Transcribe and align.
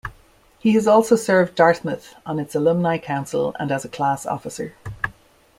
He 0.57 0.71
has 0.71 0.87
also 0.87 1.15
served 1.15 1.53
Dartmouth 1.53 2.15
on 2.25 2.39
its 2.39 2.55
Alumni 2.55 2.97
Council 2.97 3.55
and 3.59 3.71
as 3.71 3.85
a 3.85 3.87
class 3.87 4.25
officer. 4.25 4.73